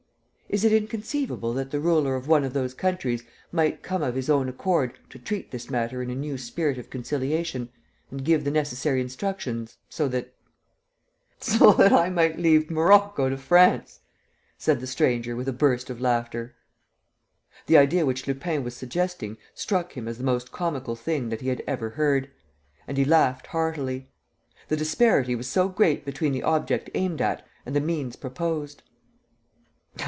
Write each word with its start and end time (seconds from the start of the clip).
Is 0.61 0.65
it 0.65 0.73
inconceivable 0.73 1.53
that 1.53 1.71
the 1.71 1.79
ruler 1.79 2.15
of 2.17 2.27
one 2.27 2.43
of 2.43 2.51
those 2.51 2.73
countries 2.73 3.23
might 3.53 3.81
come 3.81 4.03
of 4.03 4.15
his 4.15 4.29
own 4.29 4.49
accord 4.49 4.99
to 5.09 5.17
treat 5.17 5.49
this 5.49 5.69
matter 5.69 6.03
in 6.03 6.09
a 6.09 6.13
new 6.15 6.37
spirit 6.37 6.77
of 6.77 6.89
conciliation... 6.89 7.69
and 8.09 8.25
give 8.25 8.43
the 8.43 8.51
necessary 8.51 8.99
instructions... 8.99 9.77
so 9.87 10.09
that..." 10.09 10.35
"So 11.39 11.71
that 11.75 11.93
I 11.93 12.09
might 12.09 12.37
leave 12.37 12.69
Morocco 12.69 13.29
to 13.29 13.37
France?" 13.37 14.01
said 14.57 14.81
the 14.81 14.87
stranger, 14.87 15.37
with 15.37 15.47
a 15.47 15.53
burst 15.53 15.89
of 15.89 16.01
laughter. 16.01 16.53
The 17.67 17.77
idea 17.77 18.05
which 18.05 18.27
Lupin 18.27 18.61
was 18.61 18.75
suggesting 18.75 19.37
struck 19.55 19.93
him 19.93 20.05
as 20.05 20.17
the 20.17 20.25
most 20.25 20.51
comical 20.51 20.97
thing 20.97 21.29
that 21.29 21.39
he 21.39 21.47
had 21.47 21.63
ever 21.65 21.91
heard; 21.91 22.29
and 22.89 22.97
he 22.97 23.05
laughed 23.05 23.47
heartily. 23.47 24.09
The 24.67 24.75
disparity 24.75 25.33
was 25.33 25.47
so 25.47 25.69
great 25.69 26.03
between 26.03 26.33
the 26.33 26.43
object 26.43 26.89
aimed 26.93 27.21
at 27.21 27.47
and 27.65 27.73
the 27.73 27.79
means 27.79 28.17
proposed! 28.17 28.83